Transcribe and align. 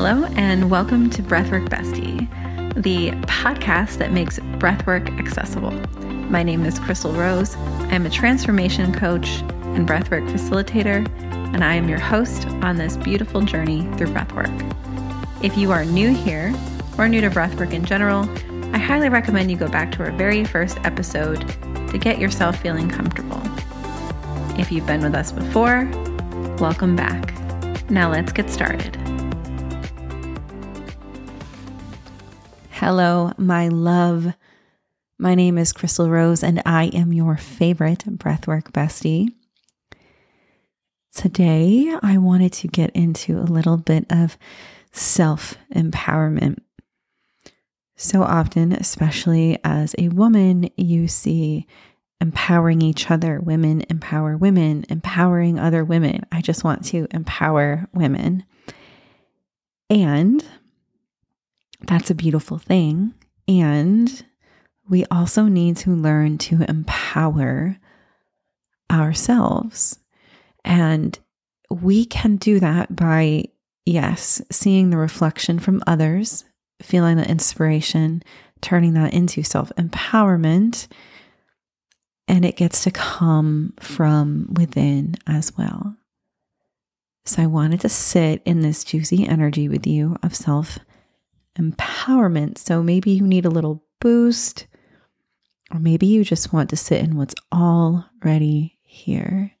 Hello, 0.00 0.26
and 0.36 0.70
welcome 0.70 1.10
to 1.10 1.24
Breathwork 1.24 1.70
Bestie, 1.70 2.20
the 2.80 3.10
podcast 3.26 3.98
that 3.98 4.12
makes 4.12 4.38
breathwork 4.60 5.18
accessible. 5.18 5.72
My 6.30 6.44
name 6.44 6.64
is 6.64 6.78
Chrystal 6.78 7.18
Rose. 7.18 7.56
I'm 7.90 8.06
a 8.06 8.08
transformation 8.08 8.94
coach 8.94 9.40
and 9.74 9.88
breathwork 9.88 10.30
facilitator, 10.30 11.04
and 11.52 11.64
I 11.64 11.74
am 11.74 11.88
your 11.88 11.98
host 11.98 12.46
on 12.62 12.76
this 12.76 12.96
beautiful 12.96 13.40
journey 13.40 13.80
through 13.96 14.14
breathwork. 14.14 14.54
If 15.42 15.58
you 15.58 15.72
are 15.72 15.84
new 15.84 16.14
here 16.14 16.54
or 16.96 17.08
new 17.08 17.20
to 17.20 17.28
breathwork 17.28 17.72
in 17.72 17.84
general, 17.84 18.20
I 18.72 18.78
highly 18.78 19.08
recommend 19.08 19.50
you 19.50 19.56
go 19.56 19.66
back 19.66 19.90
to 19.96 20.04
our 20.04 20.12
very 20.12 20.44
first 20.44 20.78
episode 20.84 21.40
to 21.90 21.98
get 21.98 22.20
yourself 22.20 22.62
feeling 22.62 22.88
comfortable. 22.88 23.42
If 24.60 24.70
you've 24.70 24.86
been 24.86 25.02
with 25.02 25.16
us 25.16 25.32
before, 25.32 25.90
welcome 26.60 26.94
back. 26.94 27.34
Now 27.90 28.12
let's 28.12 28.30
get 28.30 28.48
started. 28.48 28.96
Hello, 32.80 33.32
my 33.36 33.66
love. 33.66 34.32
My 35.18 35.34
name 35.34 35.58
is 35.58 35.72
Chrystal 35.72 36.08
Rose, 36.08 36.44
and 36.44 36.62
I 36.64 36.84
am 36.94 37.12
your 37.12 37.36
favorite 37.36 38.04
breathwork 38.06 38.70
bestie. 38.70 39.34
Today, 41.12 41.92
I 42.04 42.18
wanted 42.18 42.52
to 42.52 42.68
get 42.68 42.90
into 42.90 43.36
a 43.36 43.50
little 43.50 43.78
bit 43.78 44.06
of 44.10 44.38
self 44.92 45.56
empowerment. 45.74 46.60
So 47.96 48.22
often, 48.22 48.70
especially 48.72 49.58
as 49.64 49.96
a 49.98 50.10
woman, 50.10 50.70
you 50.76 51.08
see 51.08 51.66
empowering 52.20 52.80
each 52.80 53.10
other, 53.10 53.40
women 53.40 53.82
empower 53.90 54.36
women, 54.36 54.84
empowering 54.88 55.58
other 55.58 55.84
women. 55.84 56.26
I 56.30 56.42
just 56.42 56.62
want 56.62 56.84
to 56.84 57.08
empower 57.10 57.88
women. 57.92 58.44
And 59.90 60.44
that's 61.88 62.10
a 62.10 62.14
beautiful 62.14 62.58
thing. 62.58 63.14
And 63.48 64.24
we 64.88 65.04
also 65.06 65.44
need 65.44 65.78
to 65.78 65.90
learn 65.90 66.38
to 66.38 66.62
empower 66.68 67.78
ourselves. 68.90 69.98
And 70.64 71.18
we 71.70 72.04
can 72.04 72.36
do 72.36 72.60
that 72.60 72.94
by, 72.94 73.44
yes, 73.86 74.42
seeing 74.50 74.90
the 74.90 74.98
reflection 74.98 75.58
from 75.58 75.82
others, 75.86 76.44
feeling 76.82 77.16
the 77.16 77.28
inspiration, 77.28 78.22
turning 78.60 78.94
that 78.94 79.14
into 79.14 79.42
self 79.42 79.72
empowerment. 79.76 80.88
And 82.26 82.44
it 82.44 82.56
gets 82.56 82.84
to 82.84 82.90
come 82.90 83.72
from 83.80 84.52
within 84.52 85.16
as 85.26 85.56
well. 85.56 85.96
So 87.24 87.42
I 87.42 87.46
wanted 87.46 87.80
to 87.80 87.88
sit 87.88 88.42
in 88.44 88.60
this 88.60 88.84
juicy 88.84 89.26
energy 89.26 89.68
with 89.68 89.86
you 89.86 90.16
of 90.22 90.36
self 90.36 90.78
empowerment. 91.58 92.58
So 92.58 92.82
maybe 92.82 93.10
you 93.10 93.26
need 93.26 93.44
a 93.44 93.50
little 93.50 93.84
boost, 94.00 94.66
or 95.72 95.78
maybe 95.80 96.06
you 96.06 96.24
just 96.24 96.52
want 96.52 96.70
to 96.70 96.76
sit 96.76 97.02
in 97.02 97.16
what's 97.16 97.34
already 97.52 98.78
here. 98.82 99.52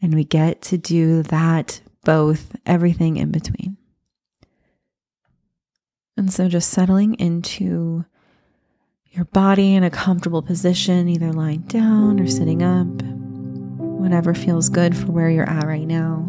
And 0.00 0.14
we 0.14 0.24
get 0.24 0.62
to 0.62 0.78
do 0.78 1.22
that 1.24 1.80
both, 2.04 2.56
everything 2.66 3.16
in 3.16 3.30
between. 3.30 3.76
And 6.16 6.32
so 6.32 6.48
just 6.48 6.70
settling 6.70 7.14
into 7.14 8.04
your 9.12 9.24
body 9.26 9.74
in 9.74 9.84
a 9.84 9.90
comfortable 9.90 10.42
position, 10.42 11.08
either 11.08 11.32
lying 11.32 11.60
down 11.62 12.18
or 12.18 12.26
sitting 12.26 12.62
up, 12.62 13.02
whatever 13.78 14.34
feels 14.34 14.68
good 14.68 14.96
for 14.96 15.12
where 15.12 15.30
you're 15.30 15.48
at 15.48 15.66
right 15.66 15.86
now. 15.86 16.28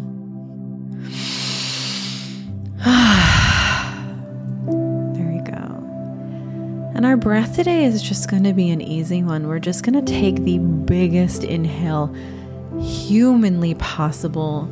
And 7.04 7.10
our 7.10 7.16
breath 7.18 7.54
today 7.54 7.84
is 7.84 8.02
just 8.02 8.30
going 8.30 8.44
to 8.44 8.54
be 8.54 8.70
an 8.70 8.80
easy 8.80 9.22
one. 9.22 9.46
We're 9.46 9.58
just 9.58 9.84
going 9.84 10.02
to 10.02 10.10
take 10.10 10.36
the 10.36 10.56
biggest 10.56 11.44
inhale 11.44 12.06
humanly 12.80 13.74
possible. 13.74 14.62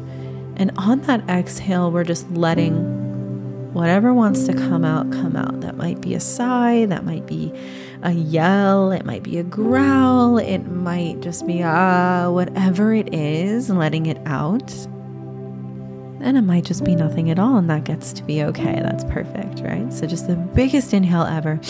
And 0.57 0.71
on 0.79 1.03
that 1.03 1.29
exhale, 1.29 1.91
we're 1.91 2.05
just 2.05 2.31
letting 2.31 3.75
whatever 3.75 4.15
wants 4.15 4.45
to 4.45 4.55
come 4.55 4.83
out 4.83 5.13
come 5.13 5.37
out. 5.37 5.61
That 5.61 5.77
might 5.77 6.01
be 6.01 6.15
a 6.15 6.21
sigh, 6.21 6.87
that 6.87 7.05
might 7.05 7.27
be 7.27 7.53
a 8.01 8.13
yell, 8.13 8.93
it 8.93 9.05
might 9.05 9.23
be 9.23 9.37
a 9.37 9.45
growl, 9.45 10.39
it 10.39 10.61
might 10.61 11.21
just 11.21 11.47
be 11.47 11.63
ah, 11.63 12.31
whatever 12.31 12.95
it 12.95 13.13
is, 13.13 13.69
letting 13.69 14.07
it 14.07 14.19
out. 14.25 14.73
And 16.23 16.39
it 16.39 16.43
might 16.43 16.65
just 16.65 16.83
be 16.83 16.95
nothing 16.95 17.31
at 17.31 17.39
all, 17.39 17.59
and 17.59 17.69
that 17.69 17.85
gets 17.85 18.15
to 18.15 18.23
be 18.23 18.43
okay. 18.43 18.81
That's 18.81 19.05
perfect, 19.05 19.61
right? 19.61 19.93
So, 19.93 20.07
just 20.07 20.29
the 20.29 20.37
biggest 20.37 20.95
inhale 20.95 21.25
ever. 21.25 21.61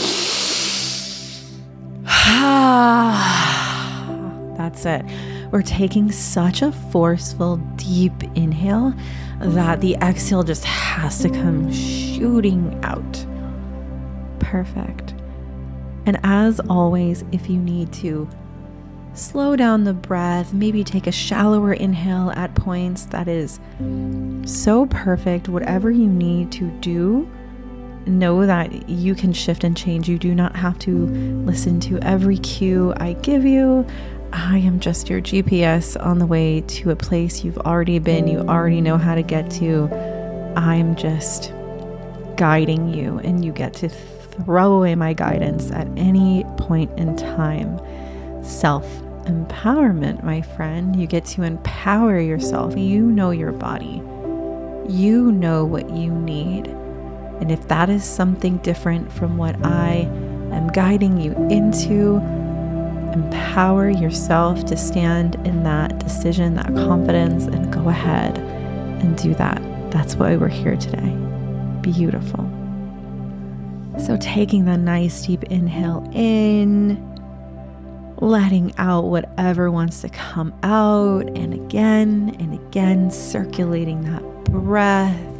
That's 4.57 4.87
it. 4.87 5.05
We're 5.51 5.63
taking 5.63 6.11
such 6.11 6.63
a 6.63 6.73
forceful, 6.73 7.59
deep 7.77 8.23
inhale 8.35 8.95
that 9.41 9.83
the 9.83 9.97
exhale 9.97 10.43
just 10.43 10.65
has 10.65 11.19
to 11.21 11.29
come 11.29 11.71
shooting 11.71 12.81
out. 12.83 13.27
Perfect. 14.39 15.13
And 16.07 16.19
as 16.23 16.59
always, 16.71 17.23
if 17.33 17.51
you 17.51 17.59
need 17.59 17.93
to 17.95 18.27
slow 19.13 19.55
down 19.55 19.85
the 19.85 19.93
breath, 19.93 20.55
maybe 20.55 20.85
take 20.85 21.07
a 21.07 21.13
shallower 21.13 21.75
inhale 21.75 22.31
at 22.31 22.55
points, 22.55 23.05
that 23.07 23.29
is 23.29 23.61
so 24.47 24.87
perfect. 24.87 25.51
Whatever 25.51 25.91
you 25.91 26.07
need 26.07 26.51
to 26.53 26.71
do 26.81 27.31
know 28.07 28.47
that 28.47 28.89
you 28.89 29.15
can 29.15 29.33
shift 29.33 29.65
and 29.65 29.77
change. 29.77 30.09
You 30.09 30.19
do 30.19 30.35
not 30.35 30.57
have 30.57 30.79
to 30.81 31.07
listen 31.45 31.81
to 31.81 31.99
every 32.01 32.39
cue 32.39 32.93
I 32.97 33.15
give 33.15 33.45
you. 33.45 33.87
I 34.33 34.59
am 34.59 34.81
just 34.81 35.11
your 35.11 35.21
GPS 35.21 36.03
on 36.05 36.19
the 36.19 36.27
way 36.27 36.63
to 36.63 36.91
a 36.91 36.97
place 36.97 37.45
you've 37.45 37.59
already 37.59 37.99
been, 37.99 38.27
you 38.27 38.41
already 38.41 38.81
know 38.81 38.97
how 38.97 39.15
to 39.15 39.23
get 39.23 39.51
to. 39.53 39.89
I'm 40.57 40.97
just 40.97 41.53
guiding 42.37 42.95
you, 42.95 43.19
and 43.19 43.45
you 43.45 43.53
get 43.53 43.75
to 43.75 43.89
throw 43.89 44.73
away 44.73 44.95
my 44.95 45.13
guidance 45.13 45.71
at 45.71 45.87
any 45.99 46.45
point 46.57 46.91
in 46.99 47.15
time. 47.17 47.79
Self 48.43 48.87
empowerment, 49.25 50.25
my 50.25 50.41
friend. 50.41 50.97
You 50.97 51.07
get 51.07 51.27
to 51.27 51.43
empower 51.43 52.19
yourself. 52.19 52.77
You 52.77 53.03
know 53.03 53.31
your 53.33 53.53
body, 53.53 54.03
you 54.89 55.31
know 55.31 55.65
what 55.65 55.91
you 55.91 56.11
need. 56.11 56.75
And 57.41 57.51
if 57.51 57.67
that 57.69 57.89
is 57.89 58.05
something 58.05 58.59
different 58.59 59.13
from 59.13 59.37
what 59.37 59.57
I 59.65 60.09
am 60.53 60.69
guiding 60.69 61.21
you 61.21 61.33
into, 61.49 62.17
empower 63.13 63.91
yourself 63.91 64.65
to 64.67 64.77
stand 64.77 65.35
in 65.47 65.63
that 65.65 65.99
decision, 65.99 66.55
that 66.55 66.75
confidence, 66.75 67.45
and 67.45 67.73
go 67.73 67.89
ahead 67.89 68.39
and 68.39 69.17
do 69.17 69.35
that. 69.35 69.61
That's 69.91 70.15
why 70.17 70.37
we're 70.37 70.49
here 70.49 70.77
today. 70.77 71.17
Beautiful. 71.81 72.49
So, 73.99 74.17
taking 74.19 74.65
the 74.65 74.79
nice 74.79 75.27
deep 75.27 75.45
inhale 75.45 76.09
in, 76.15 76.97
letting 78.17 78.73
out 78.79 79.05
whatever 79.05 79.71
wants 79.71 80.01
to 80.01 80.09
come 80.09 80.55
out, 80.63 81.27
and 81.37 81.53
again 81.53 82.35
and 82.39 82.55
again, 82.55 83.11
circulating 83.11 84.03
that 84.05 84.23
breath 84.45 85.32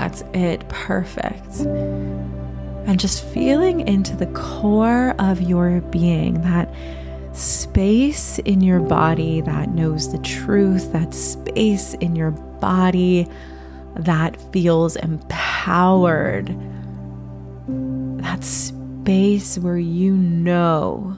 that's 0.00 0.22
it. 0.32 0.66
Perfect. 0.70 1.60
And 1.60 2.98
just 2.98 3.22
feeling 3.22 3.86
into 3.86 4.16
the 4.16 4.28
core 4.28 5.14
of 5.18 5.42
your 5.42 5.82
being, 5.82 6.40
that 6.40 6.74
space 7.34 8.38
in 8.40 8.62
your 8.62 8.80
body 8.80 9.42
that 9.42 9.68
knows 9.68 10.10
the 10.10 10.18
truth, 10.20 10.90
that 10.94 11.12
space 11.12 11.92
in 11.94 12.16
your 12.16 12.30
body 12.30 13.28
that 13.94 14.40
feels 14.54 14.96
empowered, 14.96 16.46
that 18.22 18.42
space 18.42 19.58
where 19.58 19.76
you 19.76 20.14
know 20.14 21.14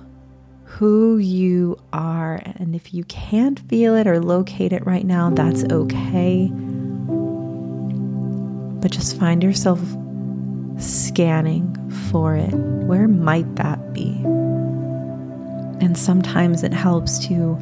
who 0.65 1.19
you 1.19 1.79
are. 1.93 2.43
And 2.57 2.75
if 2.75 2.93
you 2.93 3.05
can't 3.05 3.61
feel 3.61 3.95
it 3.95 4.09
or 4.09 4.19
locate 4.19 4.73
it 4.73 4.85
right 4.85 5.07
now, 5.07 5.31
that's 5.31 5.63
okay 5.63 6.51
but 8.83 8.91
just 8.91 9.19
find 9.19 9.43
yourself 9.43 9.81
scanning 10.77 11.75
for 12.11 12.35
it. 12.37 12.53
Where 12.53 13.09
might 13.09 13.55
that 13.57 13.95
be? 13.95 14.11
And 15.81 15.97
sometimes 15.97 16.63
it 16.65 16.75
helps 16.75 17.19
to 17.29 17.59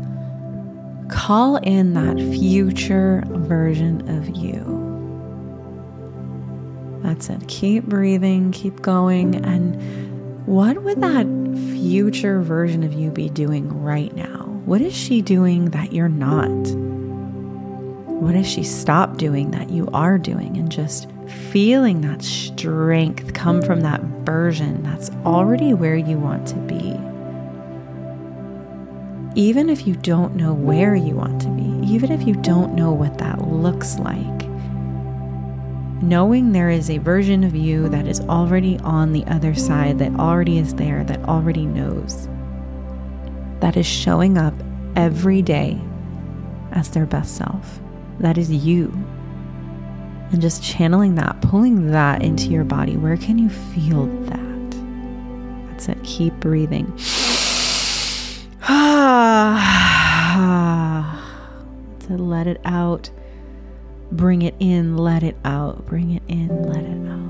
call 1.11 1.57
in 1.57 1.93
that 1.95 2.17
future 2.17 3.23
version 3.29 4.09
of 4.09 4.29
you. 4.31 4.79
That's 7.03 7.29
it. 7.29 7.47
Keep 7.49 7.85
breathing, 7.85 8.53
keep 8.53 8.81
going. 8.81 9.45
And 9.45 10.47
what 10.47 10.83
would 10.83 11.01
that 11.03 11.27
future 11.79 12.41
version 12.41 12.83
of 12.83 12.95
you 12.95 13.11
be 13.11 13.29
doing 13.29 13.83
right 13.83 14.15
now? 14.17 14.47
What 14.65 14.81
is 14.81 14.95
she 14.95 15.21
doing 15.21 15.67
that 15.71 15.93
you're 15.93 16.09
not? 16.09 16.90
What 18.21 18.33
does 18.33 18.47
she 18.47 18.65
stop 18.65 19.17
doing 19.17 19.51
that 19.53 19.71
you 19.71 19.89
are 19.95 20.19
doing? 20.19 20.59
And 20.59 20.71
just 20.71 21.09
feeling 21.51 22.03
that 22.03 22.21
strength 22.21 23.33
come 23.33 23.63
from 23.63 23.81
that 23.81 24.03
version 24.03 24.83
that's 24.83 25.11
already 25.25 25.73
where 25.73 25.97
you 25.97 26.19
want 26.19 26.47
to 26.49 26.57
be. 26.57 27.01
Even 29.41 29.71
if 29.71 29.87
you 29.87 29.97
don't 29.97 30.37
know 30.37 30.53
where 30.53 30.95
you 30.95 31.15
want 31.15 31.41
to 31.41 31.49
be, 31.49 31.91
even 31.91 32.13
if 32.13 32.27
you 32.27 32.35
don't 32.35 32.75
know 32.75 32.93
what 32.93 33.17
that 33.17 33.41
looks 33.49 33.99
like, 33.99 34.47
knowing 36.03 36.53
there 36.53 36.69
is 36.69 36.91
a 36.91 36.99
version 36.99 37.43
of 37.43 37.57
you 37.57 37.89
that 37.89 38.07
is 38.07 38.21
already 38.21 38.79
on 38.81 39.15
the 39.15 39.25
other 39.29 39.55
side, 39.55 39.99
that 39.99 40.15
already 40.17 40.59
is 40.59 40.75
there, 40.75 41.05
that 41.05 41.25
already 41.25 41.65
knows, 41.65 42.29
that 43.61 43.79
is 43.79 43.87
showing 43.87 44.37
up 44.37 44.53
every 44.95 45.41
day 45.41 45.81
as 46.73 46.91
their 46.91 47.07
best 47.07 47.35
self. 47.37 47.81
That 48.21 48.39
is 48.39 48.51
you. 48.51 48.93
And 50.31 50.41
just 50.41 50.63
channeling 50.63 51.17
that, 51.17 51.41
pulling 51.41 51.91
that 51.91 52.23
into 52.23 52.49
your 52.51 52.65
body. 52.65 52.97
Where 52.97 53.17
can 53.17 53.39
you 53.39 53.49
feel 53.49 54.07
that? 54.27 55.71
That's 55.71 55.89
it. 55.89 55.99
Keep 56.05 56.35
breathing. 56.35 56.87
to 62.01 62.17
let 62.17 62.47
it 62.47 62.61
out. 62.65 63.11
Bring 64.13 64.43
it 64.43 64.55
in, 64.61 64.97
let 64.97 65.23
it 65.23 65.37
out. 65.45 65.87
Bring 65.87 66.11
it 66.11 66.23
in, 66.29 66.49
let 66.65 66.85
it 66.85 67.09
out. 67.09 67.21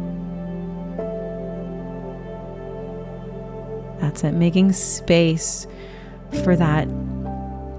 That's 4.00 4.24
it. 4.24 4.32
Making 4.32 4.72
space 4.72 5.66
for 6.42 6.56
that 6.56 6.88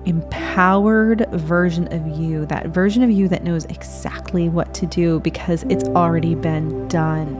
empowered 0.05 1.29
version 1.31 1.91
of 1.93 2.07
you, 2.19 2.45
that 2.47 2.67
version 2.67 3.03
of 3.03 3.11
you 3.11 3.27
that 3.27 3.43
knows 3.43 3.65
exactly 3.65 4.49
what 4.49 4.73
to 4.73 4.85
do 4.85 5.19
because 5.19 5.63
it's 5.63 5.83
already 5.89 6.35
been 6.35 6.87
done. 6.87 7.39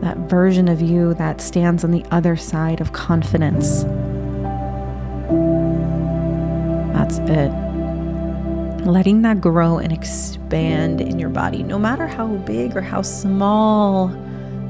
That 0.00 0.16
version 0.18 0.68
of 0.68 0.80
you 0.80 1.14
that 1.14 1.40
stands 1.40 1.84
on 1.84 1.90
the 1.90 2.04
other 2.10 2.36
side 2.36 2.80
of 2.80 2.92
confidence. 2.92 3.84
That's 6.92 7.18
it. 7.30 7.50
Letting 8.86 9.22
that 9.22 9.40
grow 9.40 9.78
and 9.78 9.92
expand 9.92 11.00
in 11.00 11.18
your 11.18 11.30
body, 11.30 11.62
no 11.62 11.78
matter 11.78 12.06
how 12.06 12.28
big 12.28 12.76
or 12.76 12.82
how 12.82 13.02
small 13.02 14.14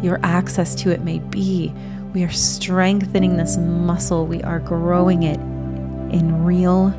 your 0.03 0.21
access 0.23 0.75
to 0.77 0.91
it 0.91 1.03
may 1.03 1.19
be. 1.19 1.73
We 2.15 2.23
are 2.25 2.31
strengthening 2.31 3.37
this 3.37 3.59
muscle, 3.59 4.27
we 4.27 4.43
are 4.43 4.59
growing 4.59 5.23
it 5.23 5.39
in 6.11 6.45
real 6.45 6.91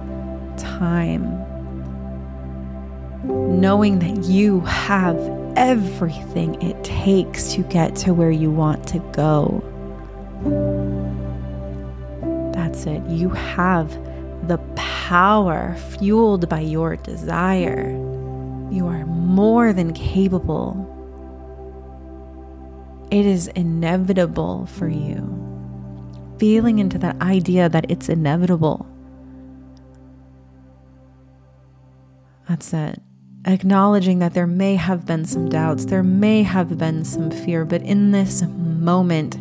time. 0.58 1.44
Knowing 3.60 4.00
that 4.00 4.26
you 4.26 4.62
have 4.62 5.18
everything 5.56 6.62
it 6.62 6.82
takes 6.84 7.54
to 7.54 7.64
get 7.64 7.96
to 7.96 8.14
where 8.14 8.32
you 8.32 8.52
want 8.52 8.88
to 8.88 9.00
go. 9.12 9.64
That's 12.54 12.86
it. 12.86 13.02
You 13.10 13.30
have 13.30 13.92
the 14.48 14.60
power 14.76 15.76
fueled 15.98 16.48
by 16.48 16.60
your 16.60 16.96
desire. 16.96 17.90
You 18.72 18.88
are 18.88 19.06
more 19.06 19.74
than 19.74 19.94
capable. 19.94 20.84
It 23.10 23.26
is 23.26 23.48
inevitable 23.50 24.68
for 24.68 24.88
you. 24.88 25.34
Feeling 26.40 26.80
into 26.80 26.98
that 27.00 27.20
idea 27.22 27.68
that 27.70 27.90
it's 27.90 28.10
inevitable 28.10 28.86
That's 32.48 32.74
it. 32.74 33.02
Acknowledging 33.46 34.20
that 34.20 34.34
there 34.34 34.48
may 34.48 34.76
have 34.76 35.06
been 35.06 35.26
some 35.26 35.50
doubts, 35.50 35.86
there 35.86 36.04
may 36.04 36.44
have 36.44 36.78
been 36.78 37.06
some 37.06 37.32
fear, 37.32 37.66
but 37.66 37.82
in 37.82 38.12
this 38.12 38.42
moment, 38.42 39.38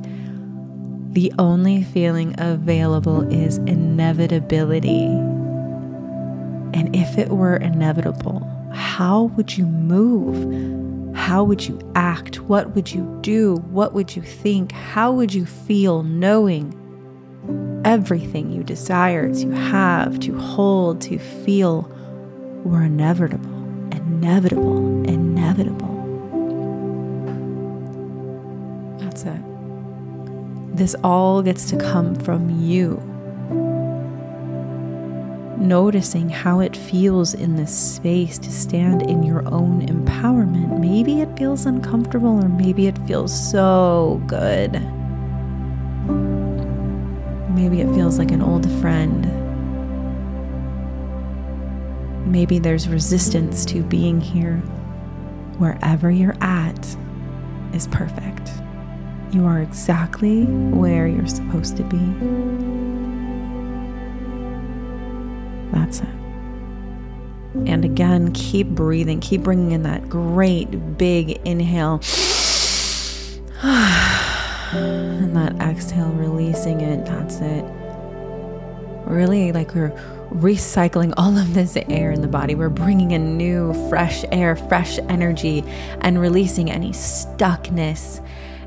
the 1.13 1.33
only 1.39 1.83
feeling 1.83 2.35
available 2.39 3.23
is 3.33 3.59
inevitability. 3.59 5.07
And 6.75 6.95
if 6.95 7.17
it 7.17 7.31
were 7.31 7.57
inevitable, 7.57 8.47
how 8.73 9.25
would 9.37 9.57
you 9.57 9.67
move? 9.67 11.17
How 11.17 11.43
would 11.43 11.67
you 11.67 11.81
act? 11.95 12.43
What 12.43 12.75
would 12.75 12.93
you 12.93 13.19
do? 13.23 13.57
What 13.71 13.95
would 13.95 14.15
you 14.15 14.23
think? 14.23 14.73
How 14.73 15.11
would 15.13 15.33
you 15.33 15.47
feel 15.47 16.03
knowing 16.03 16.75
everything 17.85 18.53
you 18.53 18.63
desire 18.63 19.33
to 19.33 19.51
have, 19.53 20.21
to 20.21 20.39
hold, 20.39 21.01
to 21.03 21.19
feel 21.19 21.91
were 22.67 22.83
inevitable, 22.83 23.51
inevitable, 23.93 25.05
inevitable. 25.05 25.95
That's 28.99 29.25
it. 29.25 29.41
This 30.77 30.95
all 31.05 31.43
gets 31.43 31.71
to 31.71 31.77
come 31.77 32.15
from 32.15 32.51
you. 32.61 33.01
Noticing 35.59 36.29
how 36.29 36.61
it 36.61 36.77
feels 36.77 37.35
in 37.35 37.57
this 37.57 37.77
space 37.77 38.39
to 38.39 38.53
stand 38.53 39.03
in 39.03 39.23
your 39.23 39.47
own 39.49 39.87
empowerment. 39.87 40.79
Maybe 40.81 41.21
it 41.21 41.37
feels 41.39 41.67
uncomfortable, 41.67 42.45
or 42.45 42.49
maybe 42.49 42.87
it 42.87 42.99
feels 43.07 43.33
so 43.51 44.21
good. 44.27 44.73
Maybe 47.55 47.81
it 47.81 47.95
feels 47.95 48.19
like 48.19 48.33
an 48.33 48.43
old 48.43 48.71
friend 48.81 49.46
Maybe 52.27 52.59
there's 52.59 52.89
resistance 52.89 53.65
to 53.67 53.83
being 53.83 54.21
here. 54.21 54.57
Wherever 55.59 56.11
you're 56.11 56.37
at 56.41 56.97
is 57.73 57.87
perfect. 57.87 58.51
You 59.31 59.47
are 59.47 59.61
exactly 59.61 60.45
where 60.45 61.07
you're 61.07 61.29
supposed 61.29 61.77
to 61.77 61.85
be. 61.85 61.99
That's 65.73 66.01
it. 66.01 66.09
And 67.65 67.85
again, 67.85 68.33
keep 68.33 68.69
breathing, 68.69 69.21
keep 69.21 69.43
bringing 69.43 69.71
in 69.71 69.85
that 69.85 70.09
great 70.09 70.99
big 70.99 71.41
inhale. 71.47 72.01
and 73.63 75.37
that 75.37 75.55
exhale, 75.61 76.11
releasing 76.11 76.81
it. 76.81 77.07
That's 77.07 77.41
it. 77.41 77.65
Really, 79.07 79.53
like 79.53 79.75
we're 79.75 79.97
recycling 80.31 81.15
all 81.17 81.37
of 81.37 81.55
this 81.55 81.77
air 81.89 82.11
in 82.11 82.21
the 82.21 82.29
body. 82.29 82.55
We're 82.55 82.69
bringing 82.69 83.13
in 83.13 83.37
new, 83.37 83.73
fresh 83.89 84.25
air, 84.33 84.57
fresh 84.57 84.99
energy, 85.09 85.65
and 86.01 86.21
releasing 86.21 86.71
any 86.71 86.91
stuckness, 86.91 88.25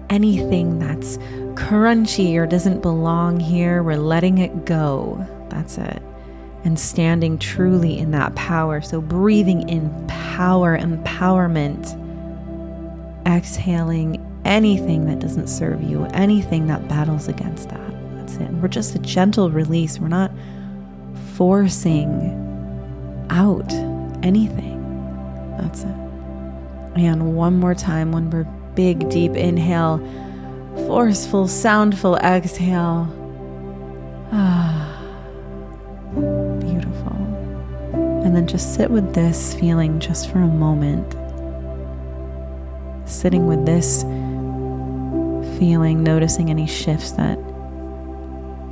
anything 0.09 0.79
that's 0.79 1.17
crunchy 1.55 2.35
or 2.35 2.45
doesn't 2.45 2.81
belong 2.81 3.39
here. 3.39 3.83
We're 3.83 3.97
letting 3.97 4.37
it 4.37 4.65
go. 4.65 5.25
That's 5.49 5.77
it. 5.77 6.01
And 6.63 6.79
standing 6.79 7.37
truly 7.37 7.97
in 7.97 8.11
that 8.11 8.35
power. 8.35 8.81
So, 8.81 9.01
breathing 9.01 9.67
in 9.69 10.07
power, 10.07 10.77
empowerment, 10.77 11.95
exhaling 13.25 14.25
anything 14.45 15.05
that 15.05 15.19
doesn't 15.19 15.47
serve 15.47 15.83
you, 15.83 16.05
anything 16.13 16.67
that 16.67 16.87
battles 16.87 17.27
against 17.27 17.69
that. 17.69 17.91
That's 18.15 18.35
it. 18.37 18.51
we're 18.53 18.67
just 18.67 18.95
a 18.95 18.99
gentle 18.99 19.51
release. 19.51 19.99
We're 19.99 20.07
not 20.07 20.31
forcing 21.39 22.35
out 23.29 23.71
anything. 24.23 24.75
That's 25.57 25.83
it. 25.83 25.95
And 26.97 27.33
one 27.33 27.57
more 27.57 27.73
time, 27.73 28.11
one 28.11 28.29
more 28.29 28.43
big, 28.75 29.09
deep 29.09 29.37
inhale, 29.37 29.99
forceful, 30.85 31.45
soundful 31.45 32.19
exhale. 32.21 33.07
Ah, 34.33 35.01
beautiful. 36.59 37.15
And 38.25 38.35
then 38.35 38.45
just 38.45 38.75
sit 38.75 38.91
with 38.91 39.13
this 39.15 39.53
feeling 39.53 40.01
just 40.01 40.29
for 40.29 40.39
a 40.39 40.47
moment. 40.47 41.15
Sitting 43.07 43.47
with 43.47 43.65
this 43.65 44.01
feeling, 45.57 46.03
noticing 46.03 46.49
any 46.49 46.67
shifts 46.67 47.11
that 47.11 47.39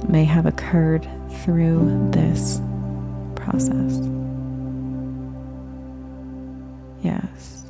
may 0.10 0.26
have 0.26 0.46
occurred 0.46 1.08
through 1.44 2.10
this 2.12 2.60
process. 3.36 4.00
Yes. 7.02 7.66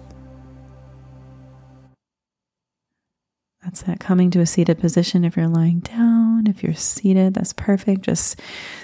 That's 3.63 3.83
it. 3.83 3.99
Coming 3.99 4.31
to 4.31 4.39
a 4.39 4.45
seated 4.45 4.79
position. 4.79 5.25
If 5.25 5.35
you're 5.35 5.47
lying 5.47 5.79
down, 5.79 6.47
if 6.47 6.63
you're 6.63 6.73
seated, 6.73 7.33
that's 7.33 7.53
perfect. 7.53 8.01
Just 8.01 8.39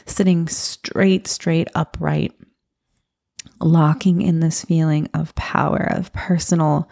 sitting 0.05 0.47
straight, 0.47 1.25
straight 1.27 1.69
upright, 1.73 2.33
locking 3.61 4.21
in 4.21 4.41
this 4.41 4.65
feeling 4.65 5.07
of 5.13 5.33
power, 5.35 5.87
of 5.89 6.11
personal 6.11 6.89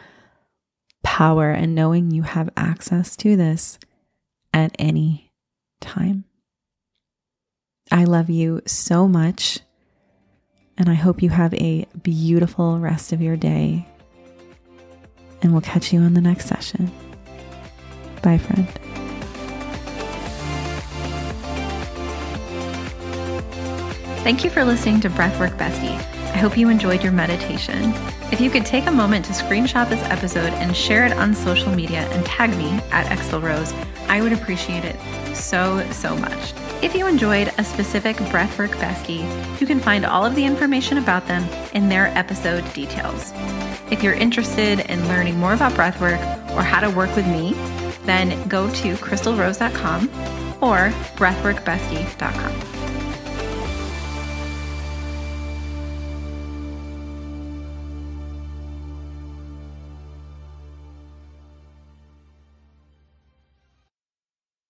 power, 1.03 1.51
and 1.51 1.75
knowing 1.75 2.11
you 2.11 2.23
have 2.23 2.49
access 2.55 3.17
to 3.17 3.35
this 3.35 3.77
at 4.53 4.73
any 4.79 5.31
time. 5.81 6.23
I 7.91 8.05
love 8.05 8.29
you 8.29 8.61
so 8.65 9.07
much. 9.07 9.59
And 10.77 10.89
I 10.89 10.93
hope 10.93 11.21
you 11.21 11.29
have 11.29 11.53
a 11.53 11.85
beautiful 12.01 12.79
rest 12.79 13.11
of 13.11 13.21
your 13.21 13.35
day. 13.35 13.85
And 15.41 15.51
we'll 15.51 15.61
catch 15.61 15.91
you 15.91 15.99
on 15.99 16.13
the 16.13 16.21
next 16.21 16.47
session. 16.47 16.91
Bye, 18.23 18.37
friend. 18.37 18.67
Thank 24.23 24.43
you 24.43 24.49
for 24.49 24.63
listening 24.63 25.01
to 25.01 25.09
Breathwork 25.09 25.57
Bestie. 25.57 25.97
I 26.31 26.37
hope 26.37 26.57
you 26.57 26.69
enjoyed 26.69 27.03
your 27.03 27.11
meditation. 27.11 27.91
If 28.31 28.39
you 28.39 28.49
could 28.49 28.65
take 28.65 28.85
a 28.85 28.91
moment 28.91 29.25
to 29.25 29.33
screenshot 29.33 29.89
this 29.89 30.01
episode 30.03 30.53
and 30.53 30.77
share 30.77 31.05
it 31.05 31.11
on 31.11 31.35
social 31.35 31.73
media 31.73 32.07
and 32.11 32.25
tag 32.25 32.55
me 32.55 32.69
at 32.91 33.05
Exfil 33.07 33.43
Rose, 33.43 33.73
I 34.07 34.21
would 34.21 34.31
appreciate 34.31 34.85
it 34.85 34.95
so, 35.35 35.85
so 35.91 36.15
much. 36.15 36.53
If 36.81 36.95
you 36.95 37.05
enjoyed 37.05 37.53
a 37.59 37.63
specific 37.63 38.15
Breathwork 38.17 38.71
Bestie, 38.71 39.21
you 39.61 39.67
can 39.67 39.79
find 39.79 40.03
all 40.03 40.25
of 40.25 40.33
the 40.33 40.43
information 40.43 40.97
about 40.97 41.27
them 41.27 41.47
in 41.73 41.89
their 41.89 42.07
episode 42.17 42.63
details. 42.73 43.31
If 43.91 44.01
you're 44.01 44.15
interested 44.15 44.79
in 44.89 45.07
learning 45.07 45.37
more 45.37 45.53
about 45.53 45.73
breathwork 45.73 46.19
or 46.55 46.63
how 46.63 46.79
to 46.79 46.89
work 46.89 47.15
with 47.15 47.27
me, 47.27 47.53
then 48.05 48.47
go 48.47 48.67
to 48.73 48.95
chrystalrose.com 48.95 50.09
or 50.59 50.89
breathworkbestie.com. 51.17 52.80